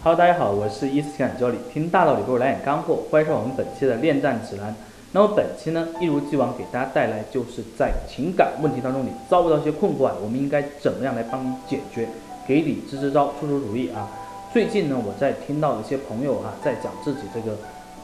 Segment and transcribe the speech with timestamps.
[0.00, 4.72] Hello，大家好，我是伊思情感教理，听大道理不如来点干货，欢迎收看我们本期的恋战指南。
[5.10, 12.06] 那么本期呢，一如既往给大家带来就是在情感问题当中你遭遇到一些困惑啊，我们应该怎么样来帮你解决，
[12.46, 14.08] 给你支支招，出出主意啊。
[14.52, 17.56] 最近呢，我在听到一些朋友哈，在讲自己这个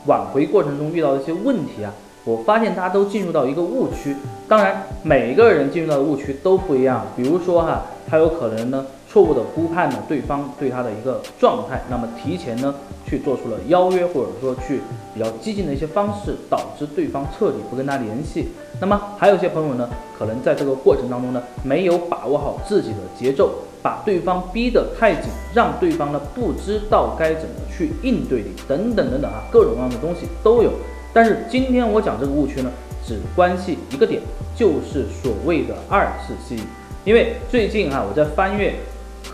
[0.07, 1.95] 挽回过程中遇到的一些问题啊。
[2.25, 4.17] 我发现大家都进入到一个误区，
[4.49, 7.07] 当然每一个人进入到的误区都不一样。
[7.15, 12.75] 比如说哈，他有可能呢错误的估判了对方对他的一个状态，那么提前呢
[13.07, 14.81] 去做出了邀约，或者说去
[15.15, 18.49] 比较激进的一些方式，导致对方彻底不跟他联系。
[18.81, 30.73] 那么还有一些朋友呢，可能在这个过程当中呢没有把握好自己的节奏，把对方逼得太紧，让对方呢不知道该怎么去应对你，等等等等啊，各种各样的东西都有。
[31.13, 32.73] 但是今天我讲这个误区呢，
[33.07, 34.21] 只关系一个点，
[34.57, 36.67] 就是所谓的二次吸引。
[37.05, 38.75] 因为最近哈，我在翻阅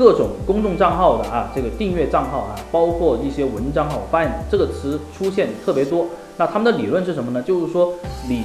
[0.01, 6.07] 各种公众账号的啊，这个订阅账号啊，包括一些文章哈，我发现这个词出现特别多。
[6.39, 7.43] 那他们的理论是什么呢？
[7.43, 7.93] 就是说
[8.27, 8.45] 你。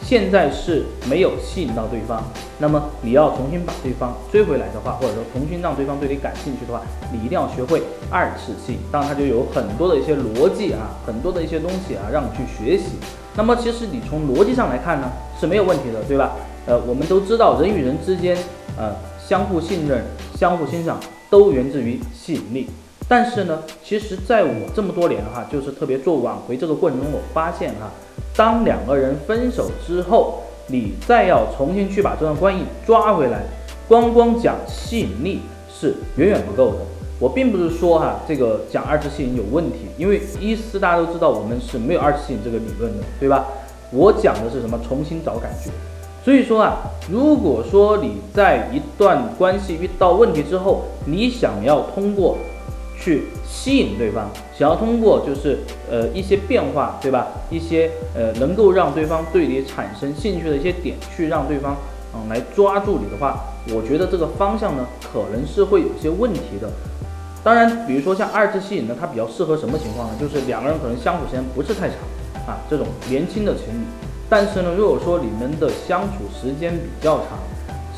[0.00, 2.22] 现在是没有吸引到对方，
[2.56, 6.80] 那么你要重新把对方追回来的话，或者说重新让对方对你感兴趣的话，
[7.12, 8.78] 你一定要学会二次吸引。
[8.90, 12.92] 当然，它就有很多的一些逻辑啊，很多的一些东西啊，让你去学习。
[13.36, 16.32] 那么，其实你从逻辑上来看呢，是没有问题的，对吧？
[16.64, 18.34] 呃，我们都知道人与人之间，
[18.78, 18.90] 呃，
[19.28, 20.02] 相互信任、
[20.38, 20.98] 相互欣赏，
[21.28, 22.66] 都源自于吸引力。
[23.06, 27.90] 但是呢，其实在我这么多年哈，就是特别做挽回这个过程中，我发现哈。
[28.34, 33.42] 当两个人分手之后，你再要重新去把这段关系抓回来，
[33.86, 36.78] 光光讲吸引力是远远不够的。
[37.18, 43.44] 我并不是说哈这个讲二次吸引有问题，因为一思大家都知道我们是没有二次吸引这个理论的，对吧？
[43.90, 44.80] 我讲的是什么？
[44.88, 45.70] 重新找感觉。
[46.28, 46.76] 所以说啊，
[47.10, 52.36] 如果说你在一段关系遇到问题之后，你想要通过
[53.00, 55.60] 去吸引对方，想要通过就是
[55.90, 57.28] 呃一些变化，对吧？
[57.48, 61.74] 一些呃能够让对方对你产生兴趣的一些点，去让对方
[62.12, 63.42] 嗯来抓住你的话，
[63.74, 66.68] 我觉得这个方向呢可能是会有些问题的。
[67.42, 70.14] 当然，比如说像二次吸引呢，它比较适合什么情况呢？
[70.20, 71.96] 就是两个人可能相处时间不是太长
[72.46, 74.07] 啊，这种年轻的情侣。
[74.28, 77.38] 但是呢，如果说你们的相处时间比较长，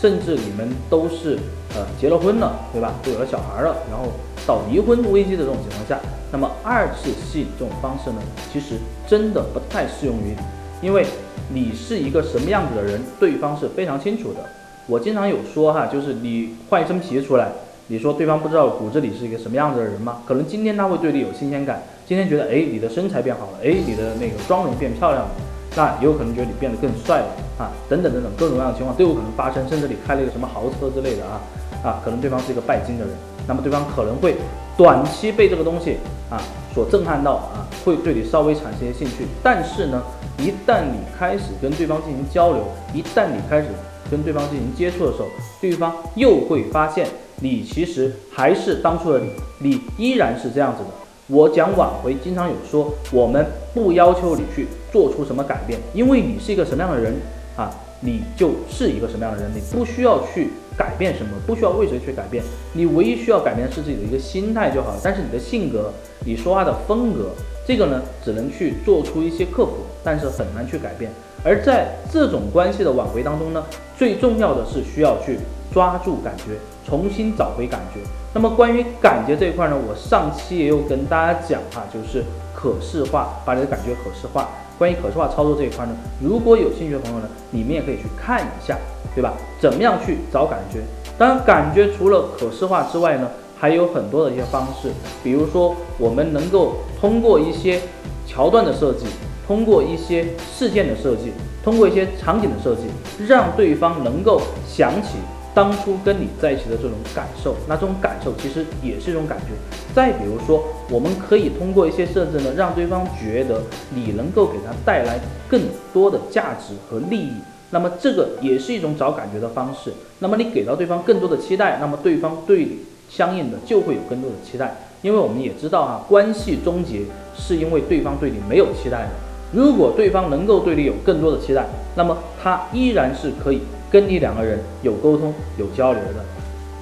[0.00, 1.38] 甚至你们都是
[1.74, 2.94] 呃结了婚了，对吧？
[3.02, 4.06] 都有了小孩了，然后。
[4.46, 6.00] 到离婚危机的这种情况下，
[6.32, 8.16] 那么二次吸引这种方式呢，
[8.50, 8.76] 其实
[9.06, 10.34] 真的不太适用于
[10.80, 11.06] 你，因为
[11.50, 14.40] 你是一个什么样子的人，对方是非常清楚的。
[14.86, 17.52] 我经常有说哈，就是你换一身皮出来，
[17.88, 20.22] 你说对方不知道骨子里是一个什么样子的人吗？
[20.26, 25.30] 可能今天他会对你有新鲜感，今天觉得哎你的身材变好了，哎你的那个妆容变漂亮了，
[25.76, 27.26] 那也有可能觉得你变得更帅了
[27.56, 31.40] 啊，等等等等各种各样的情况都有可能发生，甚至你开了一个什么豪车之类的啊
[31.84, 33.14] 啊，可能对方是一个拜金的人。
[33.46, 34.34] 那么对方可能会
[34.76, 36.42] 短期被这个东西啊
[36.74, 39.24] 所震撼到啊，会对你稍微产生一些兴趣。
[39.40, 40.02] 但是呢，
[40.40, 43.68] 一旦你开始跟对方进行交流，一旦你开始
[44.10, 45.28] 跟对方进行接触的时候，
[45.60, 47.06] 对方又会发现
[47.36, 50.90] 你其实还是当初的你，你依然是这样子的。
[51.30, 57.14] 我讲挽回，经常有说，我们不要求你去做出什么改变，因为你是一个什么样的人
[57.56, 57.70] 啊，
[58.00, 60.48] 你就是一个什么样的人，你不需要去。
[60.78, 61.32] 改变什么？
[61.46, 62.42] 不需要为谁去改变，
[62.72, 65.00] 你唯一需要改变是自己的一个心态就好了。
[65.02, 65.92] 但是你的性格，
[66.24, 67.32] 你说话的风格，
[67.66, 71.12] 这个呢，只能去做出一些克服，但是很难去改变。
[71.44, 73.62] 而在这种关系的挽回当中呢，
[73.98, 75.38] 最重要的是需要去
[75.70, 76.54] 抓住感觉，
[76.88, 78.00] 重新找回感觉。
[78.32, 82.24] 那么关于感觉这一块呢，我上期也有跟大家讲哈，就是
[82.54, 84.48] 可视化，把你的感觉可视化。
[84.78, 85.92] 关于可视化操作这一块呢，
[86.22, 88.76] 如果有兴趣的朋友呢，你们也可以去看一下。
[89.12, 89.32] 对吧？
[89.58, 90.78] 怎么样去找感觉？
[91.18, 94.92] 当然，感觉除了可视化之外呢，还有很多的一些方式。
[95.24, 97.80] 比如说，我们能够通过一些
[98.24, 99.06] 桥段的设计，
[99.48, 101.32] 通过一些事件的设计，
[101.64, 102.82] 通过一些场景的设计，
[103.26, 105.16] 让对方能够想起
[105.54, 107.56] 当初跟你在一起的这种感受。
[107.68, 109.46] 那这种感受其实也是一种感觉。
[109.94, 113.62] 再比如说，我们可以通过一些设置呢，让对方觉得
[113.94, 115.18] 你能够给他带来
[115.48, 115.60] 更
[115.92, 117.32] 多的价值和利益。
[117.70, 119.92] 那么这个也是一种找感觉的方式。
[120.18, 124.74] 那么你给到对方更多的期待，那么对方对你相应的就会有更多的期待。
[125.02, 127.02] 因为我们也知道哈，关系终结
[127.36, 129.10] 是因为对方对你没有期待的。
[129.52, 131.66] 如果对方能够对你有更多的期待，
[131.96, 133.60] 那么他依然是可以
[133.90, 136.24] 跟你两个人有沟通、有交流的。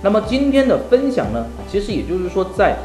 [0.03, 2.77] 那么今天的分享呢，其实也就是说，在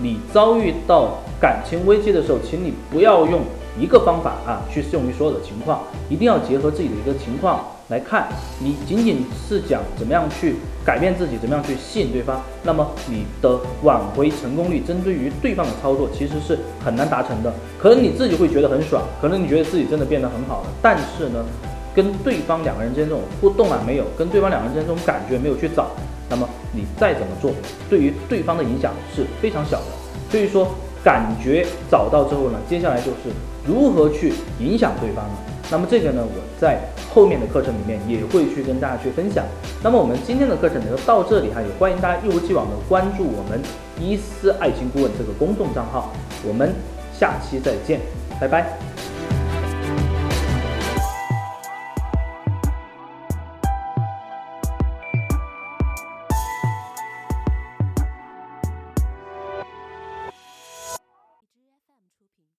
[0.00, 3.40] 你遭遇到感情危机的时候，请你不要用。
[3.80, 8.28] 一个方法啊，去适用于所有的情况，一定要结合自己的一个情况来看，
[8.60, 17.50] 你仅仅是讲怎么样去改变自己，怎么样去吸引对方，那么你的挽回成功率，针对于对方的操作其实是很难达成的。
[17.78, 21.42] 可能你自己会觉得很爽，可能你觉得自己真的变得很好了，但是呢，
[21.94, 25.92] 跟对方两个人之间这种互动啊没有，跟对方两个人之间这种感觉没有去找，
[26.28, 27.52] 那么你再怎么做，
[27.88, 29.86] 对于对方的影响是非常小的。
[30.30, 30.68] 所以说，
[31.02, 33.32] 感觉找到之后呢，接下来就是
[33.66, 35.32] 如何去影响对方呢。
[35.70, 36.80] 那么这个呢，我在
[37.12, 39.44] 后面的课程里面也会去跟大家去分享。
[39.82, 43.60] 那么我们今天的课程呢就到这里哈，也欢迎大家一如既往的关注我们
[44.00, 46.12] 伊思爱情顾问这个公众账号。
[46.46, 46.72] 我们
[47.12, 48.00] 下期再见，
[48.40, 48.97] 拜拜。